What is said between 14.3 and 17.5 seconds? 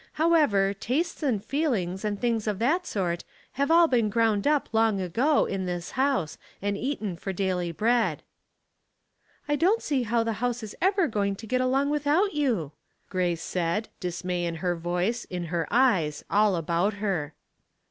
in her voice, in her eyes, all about her.